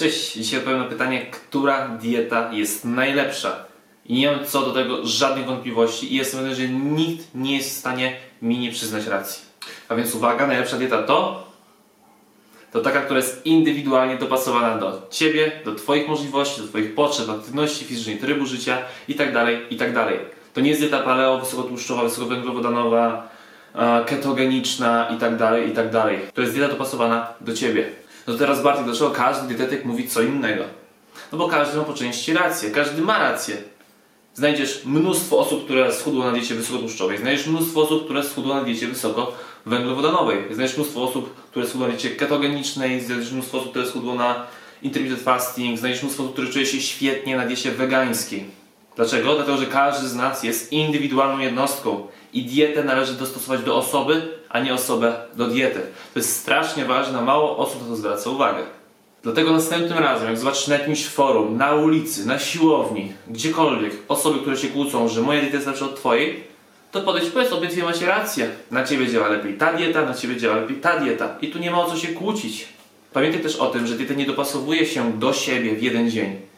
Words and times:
Cześć, 0.00 0.32
dzisiaj 0.32 0.58
odpowiem 0.58 0.80
na 0.80 0.84
pytanie, 0.84 1.26
która 1.26 1.88
dieta 1.88 2.50
jest 2.52 2.84
najlepsza. 2.84 3.64
I 4.06 4.14
nie 4.14 4.30
mam 4.30 4.46
co 4.46 4.62
do 4.62 4.72
tego 4.72 5.06
żadnych 5.06 5.46
wątpliwości 5.46 6.12
i 6.12 6.16
jestem 6.16 6.40
pewien, 6.40 6.56
że 6.56 6.68
nikt 6.68 7.34
nie 7.34 7.56
jest 7.56 7.70
w 7.70 7.78
stanie 7.78 8.16
mi 8.42 8.58
nie 8.58 8.70
przyznać 8.70 9.06
racji. 9.06 9.42
A 9.88 9.94
więc 9.94 10.14
uwaga, 10.14 10.46
najlepsza 10.46 10.76
dieta 10.76 11.02
to 11.02 11.46
to 12.72 12.80
taka, 12.80 13.00
która 13.00 13.16
jest 13.16 13.46
indywidualnie 13.46 14.16
dopasowana 14.16 14.78
do 14.78 15.06
Ciebie, 15.10 15.52
do 15.64 15.74
Twoich 15.74 16.08
możliwości, 16.08 16.60
do 16.60 16.68
Twoich 16.68 16.94
potrzeb, 16.94 17.30
aktywności 17.30 17.84
fizycznej, 17.84 18.18
trybu 18.18 18.46
życia 18.46 18.78
itd., 19.08 19.60
itd. 19.70 20.06
To 20.54 20.60
nie 20.60 20.68
jest 20.68 20.80
dieta 20.80 21.00
paleo, 21.00 21.38
wysokotłuszczowa, 21.38 22.02
wysokowęglowodanowa, 22.02 23.28
ketogeniczna 24.06 25.08
itd., 25.10 25.64
itd. 25.66 26.04
To 26.34 26.40
jest 26.40 26.54
dieta 26.54 26.68
dopasowana 26.68 27.26
do 27.40 27.54
Ciebie. 27.54 28.00
No 28.26 28.34
teraz 28.34 28.62
Bartek, 28.62 28.84
dlaczego 28.84 29.10
każdy 29.10 29.48
dietetyk 29.48 29.84
mówi 29.84 30.08
co 30.08 30.22
innego? 30.22 30.64
No 31.32 31.38
bo 31.38 31.48
każdy 31.48 31.78
ma 31.78 31.84
po 31.84 31.94
części 31.94 32.32
rację, 32.32 32.70
każdy 32.70 33.02
ma 33.02 33.18
rację. 33.18 33.56
Znajdziesz 34.34 34.84
mnóstwo 34.84 35.38
osób, 35.38 35.64
które 35.64 35.92
schudło 35.92 36.24
na 36.24 36.32
diecie 36.32 36.54
wysokotłuszczowej, 36.54 37.18
znajdziesz 37.18 37.46
mnóstwo 37.46 37.82
osób, 37.82 38.04
które 38.04 38.24
schudło 38.24 38.54
na 38.54 38.64
diecie 38.64 38.86
wysokowęglowodanowej, 38.86 40.54
znajdziesz 40.54 40.76
mnóstwo 40.76 41.02
osób, 41.02 41.34
które 41.50 41.66
schudło 41.66 41.86
na 41.86 41.92
diecie 41.92 42.10
ketogenicznej, 42.10 43.00
znajdziesz 43.00 43.32
mnóstwo 43.32 43.58
osób, 43.58 43.70
które 43.70 43.86
schudło 43.86 44.14
na 44.14 44.46
intermittent 44.82 45.22
fasting, 45.22 45.78
znajdziesz 45.78 46.02
mnóstwo 46.02 46.22
osób, 46.22 46.32
które 46.32 46.48
czuje 46.48 46.66
się 46.66 46.80
świetnie 46.80 47.36
na 47.36 47.46
diecie 47.46 47.72
wegańskiej. 47.72 48.44
Dlaczego? 48.96 49.34
Dlatego, 49.34 49.58
że 49.58 49.66
każdy 49.66 50.08
z 50.08 50.14
nas 50.14 50.42
jest 50.42 50.72
indywidualną 50.72 51.38
jednostką 51.38 52.06
i 52.32 52.44
dietę 52.44 52.84
należy 52.84 53.14
dostosować 53.14 53.62
do 53.62 53.76
osoby, 53.76 54.28
a 54.48 54.60
nie 54.60 54.74
osobę 54.74 55.14
do 55.34 55.46
diety. 55.46 55.80
To 56.14 56.18
jest 56.18 56.36
strasznie 56.36 56.84
ważne, 56.84 57.22
mało 57.22 57.56
osób 57.56 57.82
na 57.82 57.88
to 57.88 57.96
zwraca 57.96 58.30
uwagę. 58.30 58.62
Dlatego 59.22 59.52
następnym 59.52 59.98
razem, 59.98 60.28
jak 60.28 60.38
zobaczysz 60.38 60.68
na 60.68 60.74
jakimś 60.74 61.06
forum, 61.06 61.56
na 61.56 61.74
ulicy, 61.74 62.26
na 62.26 62.38
siłowni, 62.38 63.12
gdziekolwiek, 63.28 63.92
osoby, 64.08 64.38
które 64.40 64.56
się 64.56 64.68
kłócą, 64.68 65.08
że 65.08 65.22
moja 65.22 65.40
dieta 65.40 65.56
jest 65.56 65.66
lepsza 65.66 65.84
od 65.84 65.96
twojej, 65.96 66.44
to 66.92 67.00
podejdź 67.00 67.30
powiedz, 67.30 67.52
obydwie 67.52 67.82
macie 67.82 68.06
rację. 68.06 68.50
Na 68.70 68.84
ciebie 68.84 69.08
działa 69.08 69.28
lepiej 69.28 69.54
ta 69.54 69.72
dieta, 69.72 70.04
na 70.04 70.14
ciebie 70.14 70.36
działa 70.36 70.56
lepiej 70.56 70.76
ta 70.76 71.00
dieta. 71.00 71.36
I 71.42 71.48
tu 71.48 71.58
nie 71.58 71.70
ma 71.70 71.84
o 71.84 71.90
co 71.90 71.96
się 71.96 72.08
kłócić. 72.08 72.68
Pamiętaj 73.12 73.40
też 73.42 73.56
o 73.56 73.66
tym, 73.66 73.86
że 73.86 73.94
dieta 73.94 74.14
nie 74.14 74.26
dopasowuje 74.26 74.86
się 74.86 75.12
do 75.12 75.32
siebie 75.32 75.76
w 75.76 75.82
jeden 75.82 76.10
dzień. 76.10 76.49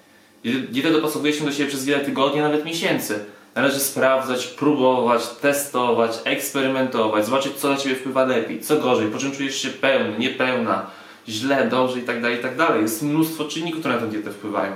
Dieta 0.45 0.91
dopasowuje 0.91 1.33
się 1.33 1.45
do 1.45 1.53
siebie 1.53 1.69
przez 1.69 1.85
wiele 1.85 2.05
tygodni, 2.05 2.41
nawet 2.41 2.65
miesięcy. 2.65 3.25
Należy 3.55 3.81
sprawdzać, 3.81 4.47
próbować, 4.47 5.29
testować, 5.29 6.11
eksperymentować, 6.25 7.27
zobaczyć 7.27 7.53
co 7.57 7.69
na 7.69 7.77
Ciebie 7.77 7.97
wpływa 7.97 8.25
lepiej, 8.25 8.61
co 8.61 8.77
gorzej, 8.77 9.09
po 9.09 9.19
czym 9.19 9.33
czujesz 9.33 9.63
się 9.63 9.69
pełny, 9.69 10.19
niepełna, 10.19 10.87
źle, 11.29 11.69
dobrze 11.69 11.99
i 11.99 12.03
tak 12.03 12.23
dalej, 12.23 12.39
i 12.39 12.43
tak. 12.43 12.53
Jest 12.81 13.03
mnóstwo 13.03 13.45
czynników, 13.45 13.81
które 13.81 13.95
na 13.95 14.01
tę 14.01 14.07
dietę 14.07 14.31
wpływają. 14.31 14.73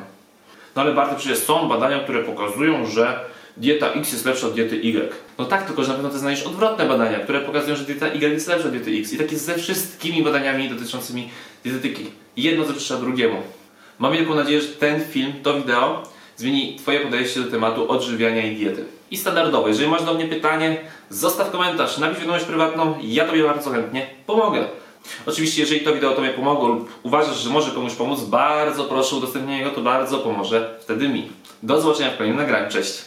No 0.77 0.83
ale 0.83 0.92
bardzo 0.92 1.17
przecież 1.17 1.39
są 1.39 1.69
badania, 1.69 2.01
które 2.01 2.23
pokazują, 2.23 2.86
że 2.86 3.20
dieta 3.56 3.92
X 3.92 4.12
jest 4.12 4.25
lepsza 4.25 4.47
od 4.47 4.55
diety 4.55 4.77
Y. 4.77 5.12
No 5.39 5.45
tak, 5.45 5.67
tylko 5.67 5.83
że 5.83 5.89
na 5.89 5.95
pewno 5.95 6.11
ty 6.11 6.19
znajdziesz 6.19 6.47
odwrotne 6.47 6.86
badania, 6.86 7.19
które 7.19 7.41
pokazują, 7.41 7.77
że 7.77 7.84
dieta 7.84 8.06
Y 8.06 8.33
jest 8.33 8.48
lepsza 8.48 8.64
od 8.64 8.70
diety 8.70 8.91
X. 8.91 9.12
I 9.12 9.19
tak 9.19 9.33
jest 9.33 9.45
ze 9.45 9.55
wszystkimi 9.55 10.23
badaniami 10.23 10.69
dotyczącymi 10.69 11.28
dietetyki. 11.64 12.11
Jedno 12.36 12.64
zaprzecza 12.64 12.97
drugiemu. 12.97 13.42
Mam 13.98 14.12
wielką 14.12 14.34
nadzieję, 14.34 14.61
że 14.61 14.69
ten 14.69 15.05
film, 15.05 15.33
to 15.42 15.55
wideo 15.55 16.02
zmieni 16.36 16.77
Twoje 16.77 17.00
podejście 17.00 17.41
do 17.41 17.50
tematu 17.50 17.91
odżywiania 17.91 18.42
i 18.42 18.56
diety. 18.56 18.84
I 19.11 19.16
standardowo, 19.16 19.69
jeżeli 19.69 19.91
masz 19.91 20.05
do 20.05 20.14
mnie 20.14 20.25
pytanie, 20.25 20.77
zostaw 21.11 21.50
komentarz, 21.50 21.98
napisz 21.98 22.19
wiadomość 22.19 22.44
prywatną, 22.44 22.94
ja 23.02 23.27
Tobie 23.27 23.42
bardzo 23.42 23.70
chętnie 23.70 24.06
pomogę. 24.27 24.64
Oczywiście, 25.27 25.61
jeżeli 25.61 25.80
to 25.80 25.94
wideo 25.94 26.12
Tobie 26.12 26.30
pomogło 26.30 26.69
lub 26.69 26.91
uważasz, 27.02 27.36
że 27.36 27.50
może 27.50 27.70
komuś 27.70 27.94
pomóc, 27.94 28.20
bardzo 28.20 28.84
proszę 28.84 29.17
udostępnienie 29.17 29.64
go, 29.64 29.70
to 29.70 29.80
bardzo 29.80 30.19
pomoże 30.19 30.78
wtedy 30.80 31.08
mi. 31.08 31.28
Do 31.62 31.80
zobaczenia 31.80 32.11
w 32.11 32.17
kolejnym 32.17 32.41
nagraniu. 32.41 32.70
Cześć! 32.70 33.06